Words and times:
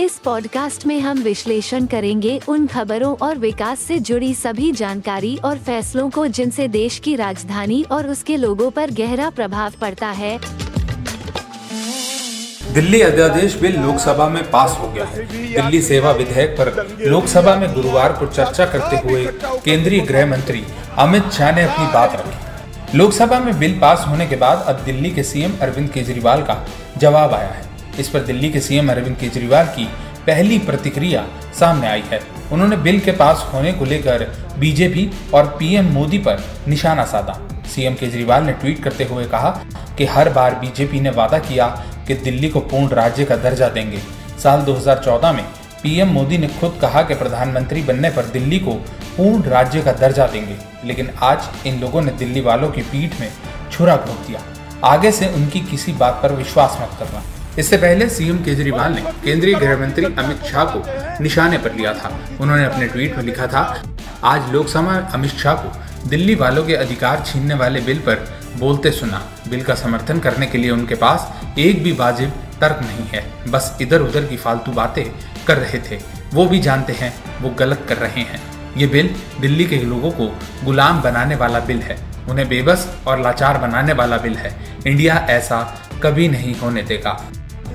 इस 0.00 0.18
पॉडकास्ट 0.18 0.86
में 0.86 1.00
हम 1.00 1.18
विश्लेषण 1.18 1.86
करेंगे 1.86 2.40
उन 2.48 2.66
खबरों 2.66 3.14
और 3.16 3.38
विकास 3.38 3.80
से 3.80 3.98
जुड़ी 3.98 4.34
सभी 4.34 4.70
जानकारी 4.72 5.36
और 5.44 5.58
फैसलों 5.58 6.08
को 6.10 6.26
जिनसे 6.26 6.66
देश 6.68 6.98
की 6.98 7.14
राजधानी 7.16 7.82
और 7.90 8.08
उसके 8.08 8.36
लोगों 8.36 8.70
पर 8.70 8.90
गहरा 8.90 9.30
प्रभाव 9.30 9.72
पड़ता 9.80 10.06
है। 10.06 10.38
दिल्ली 12.74 13.00
अध्यादेश 13.00 13.56
बिल 13.56 13.76
लोकसभा 13.76 14.28
में 14.28 14.42
पास 14.50 14.76
हो 14.80 14.88
गया 14.88 15.04
है। 15.04 15.26
दिल्ली 15.52 15.82
सेवा 15.82 16.10
विधेयक 16.12 16.50
पर 16.50 16.98
लोकसभा 17.00 17.54
में 17.56 17.72
गुरुवार 17.74 18.12
को 18.12 18.26
चर्चा 18.26 18.66
करते 18.66 18.96
हुए 18.96 19.24
केंद्रीय 19.64 20.00
गृह 20.00 20.26
मंत्री 20.26 20.62
अमित 20.98 21.30
शाह 21.30 21.54
ने 21.56 21.62
अपनी 21.62 21.86
बात 21.86 22.16
रखी। 22.16 22.98
लोकसभा 22.98 23.38
में 23.40 23.58
बिल 23.58 23.78
पास 23.80 24.04
होने 24.08 24.26
के 24.26 24.36
बाद 24.36 24.64
अब 24.68 24.84
दिल्ली 24.84 25.10
के 25.10 25.22
सीएम 25.22 25.56
अरविंद 25.62 25.88
केजरीवाल 25.90 26.42
का 26.42 26.64
जवाब 26.98 27.34
आया 27.34 27.48
है। 27.48 27.64
इस 27.98 28.08
पर 28.08 28.20
दिल्ली 28.20 28.50
के 28.50 28.60
सीएम 28.60 28.90
अरविंद 28.90 29.16
केजरीवाल 29.16 29.66
की 29.66 29.84
पहली 30.26 30.58
प्रतिक्रिया 30.58 31.26
सामने 31.58 31.88
आई 31.88 32.02
है। 32.10 32.20
उन्होंने 32.52 32.76
बिल 32.76 33.00
के 33.00 33.12
पास 33.12 33.46
होने 33.52 33.72
को 33.72 33.84
लेकर 33.84 34.24
बीजेपी 34.58 35.10
और 35.34 35.46
पीएम 35.58 35.86
मोदी 35.86 36.18
पर 36.18 36.42
निशाना 36.68 37.04
साधा। 37.04 37.38
सीएम 37.66 37.94
केजरीवाल 37.94 38.44
ने 38.44 38.52
ट्वीट 38.52 38.82
करते 38.82 39.04
हुए 39.04 39.24
कहा 39.24 39.50
कि 39.98 40.06
हर 40.06 40.30
बार 40.30 40.54
बीजेपी 40.54 41.00
ने 41.00 41.10
वादा 41.10 41.38
किया 41.38 41.66
कि 42.08 42.14
दिल्ली 42.14 42.48
को 42.48 42.60
पूर्ण 42.60 42.88
राज्य 42.88 43.24
का 43.24 43.36
दर्जा 43.36 43.68
देंगे। 43.68 44.00
साल 44.42 44.60
2014 44.60 45.32
में 45.32 45.44
पीएम 45.82 46.08
मोदी 46.08 46.38
ने 46.38 46.48
खुद 46.50 46.78
कहा 46.80 47.02
कि 47.02 47.14
प्रधानमंत्री 47.14 47.82
बनने 47.82 48.10
पर 48.10 48.24
दिल्ली 48.24 48.58
को 48.58 48.74
पूर्ण 49.16 49.42
राज्य 49.42 49.82
का 49.82 49.92
दर्जा 49.92 50.26
देंगे, 50.26 50.56
लेकिन 50.84 51.10
आज 51.22 51.66
इन 51.66 51.80
लोगों 51.80 52.02
ने 52.02 52.12
दिल्ली 52.12 52.40
वालों 52.40 52.70
की 52.70 52.82
पीठ 52.82 53.20
में 53.20 53.30
छुरा 53.72 53.96
घोंप 53.96 54.26
दिया। 54.26 54.40
आगे 54.84 55.12
से 55.12 55.28
उनकी 55.28 55.60
किसी 55.60 55.92
बात 55.92 56.20
पर 56.22 56.32
विश्वास 56.32 56.78
मत 56.80 56.98
करना। 56.98 57.22
इससे 57.58 57.76
पहले 57.76 58.08
सीएम 58.08 58.38
केजरीवाल 58.44 58.92
ने 58.92 59.02
केंद्रीय 59.24 59.54
गृह 59.54 59.78
मंत्री 59.80 60.04
अमित 60.04 60.42
शाह 60.44 60.64
को 60.66 60.82
निशाने 61.22 61.58
पर 61.58 61.74
लिया 61.74 61.92
था। 61.94 62.10
उन्होंने 62.40 62.64
अपने 62.64 62.86
ट्वीट 62.86 63.16
में 63.16 63.24
लिखा 63.24 63.46
था, 63.46 63.82
आज 64.24 64.50
लोकसभा 64.52 64.80
में 64.82 64.98
अमित 64.98 65.30
शाह 65.32 65.54
को 65.54 66.08
दिल्ली 66.08 66.34
वालों 66.34 66.64
के 66.64 66.74
अधिकार 66.74 67.22
छीनने 67.26 67.54
वाले 67.54 67.80
बिल 67.80 67.98
पर 67.98 68.26
बोलते 68.58 68.90
सुना 68.90 69.22
बिल 69.48 69.62
का 69.62 69.74
समर्थन 69.74 70.18
करने 70.18 70.46
के 70.46 70.58
लिए 70.58 70.70
उनके 70.70 70.94
पास 70.94 71.32
एक 71.58 71.82
भी 71.82 71.92
वाजिब 71.92 72.32
तर्क 72.60 72.80
नहीं 72.82 73.06
है। 73.06 73.24
बस 73.50 73.76
इधर 73.80 74.00
उधर 74.00 74.26
की 74.26 74.36
फालतू 74.36 74.72
बातें 74.72 75.04
कर 75.46 75.56
रहे 75.56 75.78
थे। 75.80 76.00
वो 76.34 76.46
भी 76.46 76.58
जानते 76.58 76.92
हैं, 76.92 77.12
वो 77.40 77.50
गलत 77.50 77.84
कर 77.88 77.96
रहे 77.96 78.20
हैं। 78.20 78.40
ये 78.76 78.86
बिल 78.86 79.14
दिल्ली 79.40 79.64
के 79.64 79.76
लोगों 79.76 80.10
को 80.10 80.26
गुलाम 80.64 81.00
बनाने 81.02 81.34
वाला 81.34 81.60
बिल 81.60 81.80
है। 81.80 81.98
उन्हें 82.30 82.48
बेबस 82.48 82.86
और 83.06 83.20
लाचार 83.20 83.58
बनाने 83.58 83.92
वाला 83.92 84.16
बिल 84.16 84.36
है। 84.36 84.54
इंडिया 84.86 85.26
ऐसा 85.30 85.62
कभी 86.02 86.28
नहीं 86.28 86.54
होने 86.54 86.82
देगा। 86.82 87.12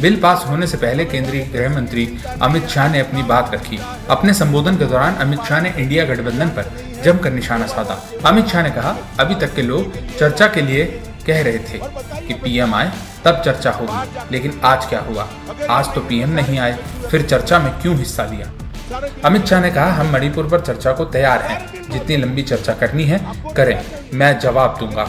बिल 0.00 0.16
पास 0.20 0.44
होने 0.48 0.66
से 0.66 0.76
पहले 0.76 1.04
केंद्रीय 1.04 1.42
गृह 1.42 1.74
मंत्री 1.74 2.18
अमित 2.42 2.66
शाह 2.68 2.88
ने 2.88 3.00
अपनी 3.00 3.22
बात 3.22 3.54
रखी। 3.54 3.78
अपने 4.10 4.34
संबोधन 4.34 4.76
के 4.76 4.84
दौरान 4.84 5.14
अमित 5.14 5.40
शाह 5.40 5.60
ने 5.60 5.74
इंडिया 5.78 6.04
गठबंधन 6.04 6.48
पर 6.48 6.70
जमकर 7.04 7.32
निशाना 7.32 7.66
साधा। 7.66 8.00
अमित 8.26 8.46
शाह 8.46 8.62
ने 8.62 8.70
कहा, 8.70 8.96
अभी 9.20 9.34
तक 9.34 9.54
के 9.54 9.62
लोग 9.62 9.96
चर्चा 10.18 10.46
के 10.46 10.62
लिए 10.62 10.84
कह 11.26 11.42
रहे 11.42 11.58
थे 11.58 11.80
कि 12.26 12.34
पीएम 12.34 12.74
आए, 12.74 12.90
तब 13.24 13.42
चर्चा 13.44 13.70
होगी, 13.70 14.20
लेकिन 14.32 14.60
आज 14.64 14.86
क्या 14.86 15.00
हुआ? 15.00 15.28
आज 15.70 15.94
तो 15.94 16.00
पीएम 16.00 16.30
नहीं 16.30 16.58
आए, 16.58 16.78
फिर 17.10 17.22
चर्चा 17.22 17.58
में 17.58 17.72
क्यों 17.72 17.96
हिस्सा 17.96 18.24
लिया? 18.24 18.52
अमित 19.24 19.46
शाह 19.46 19.60
ने 19.60 19.70
कहा, 19.70 19.92
हम 19.92 20.12
मणिपुर 20.12 20.48
पर 20.48 20.60
चर्चा 20.60 20.92
को 20.92 21.04
तैयार 21.04 21.42
हैं। 21.42 21.90
जितनी 21.90 22.16
लंबी 22.16 22.42
चर्चा 22.42 22.72
करनी 22.72 23.04
है, 23.04 23.20
करें। 23.56 23.84
मैं 24.14 24.38
जवाब 24.40 24.76
दूँगा। 24.80 25.08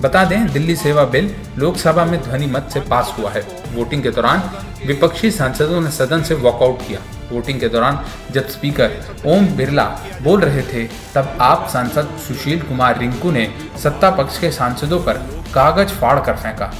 बता 0.00 0.24
दें, 0.24 0.52
दिल्ली 0.52 0.74
सेवा 0.76 1.04
बिल 1.04 1.34
लोकसभा 1.58 2.04
में 2.04 2.20
ध्वनि 2.22 2.46
मत 2.46 2.68
से 2.72 2.80
पास 2.80 3.14
हुआ 3.18 3.30
है। 3.30 3.40
वोटिंग 3.74 4.02
के 4.02 4.10
दौरान 4.10 4.42
विपक्षी 4.86 5.30
सांसदों 5.30 5.80
ने 5.80 5.90
सदन 5.90 6.22
से 6.22 6.34
वॉकआउट 6.34 6.86
किया। 6.88 7.00
वोटिंग 7.32 7.60
के 7.60 7.68
दौरान 7.68 8.00
जब 8.30 8.48
स्पीकर 8.48 8.96
ओम 9.26 9.46
बिरला 9.46 9.84
बोल 10.22 10.40
रहे 10.40 10.62
थे, 10.62 10.84
तब 11.14 11.36
आप 11.40 11.68
सांसद 11.72 12.16
सुशील 12.28 12.62
कुमार 12.62 12.98
रिंकू 12.98 13.30
ने 13.30 13.48
सत्ता 13.82 14.10
पक्ष 14.10 14.38
के 14.38 14.50
सांसदों 14.50 15.00
पर 15.00 15.18
कागज़ 15.54 15.90
फाड़ 15.90 16.18
कर 16.20 16.36
फेंका। 16.36 16.72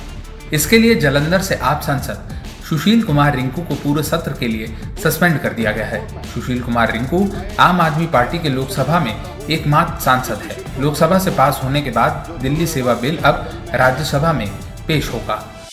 इसके 0.52 0.78
लिए 0.78 0.94
जलंधर 0.94 1.40
से 1.40 1.54
आप 1.54 1.80
सांसद 1.80 2.39
सुशील 2.70 3.02
कुमार 3.02 3.36
रिंकू 3.36 3.62
को 3.62 3.74
पूरे 3.74 4.02
सत्र 4.02 4.32
के 4.32 4.48
लिए 4.48 4.66
सस्पेंड 5.04 5.40
कर 5.40 5.52
दिया 5.52 5.72
गया 5.72 5.86
है। 5.86 6.22
सुशील 6.24 6.62
कुमार 6.62 6.92
रिंकू 6.92 7.30
आम 7.60 7.80
आदमी 7.80 8.06
पार्टी 8.06 8.38
के 8.38 8.48
लोकसभा 8.48 9.00
में 9.00 9.14
एकमात्र 9.50 10.00
सांसद 10.00 10.42
है। 10.42 10.82
लोकसभा 10.82 11.18
से 11.18 11.30
पास 11.30 11.60
होने 11.64 11.82
के 11.82 11.90
बाद 11.90 12.38
दिल्ली 12.42 12.66
सेवा 12.66 12.94
बिल 12.94 13.16
अब 13.16 13.50
राज्यसभा 13.74 14.32
में 14.32 14.48
पेश 14.86 15.08
होगा। 15.08 15.66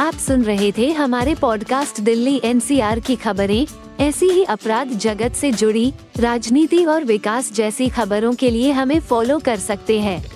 आप 0.00 0.14
सुन 0.14 0.42
रहे 0.42 0.72
थे 0.72 0.92
हमारे 0.92 1.34
पॉडकास्ट 1.34 2.00
दिल्ली 2.00 2.40
एनसीआर 2.44 3.00
की 3.00 3.16
खबरें। 3.16 3.66
ऐसी 4.00 4.26
ही 4.26 4.44
अपराध 4.44 4.88
जगत 4.88 5.32
से 5.32 5.52
जुड़ी, 5.52 5.92
राजनीति 6.20 6.84
और 6.84 7.04
विकास 7.04 7.52
जैसी 7.52 7.88
खबरों 7.88 8.34
के 8.34 8.50
लिए 8.50 8.72
हमें 8.72 9.00
फॉलो 9.00 9.38
कर 9.38 9.56
सकते 9.56 10.00
हैं। 10.00 10.35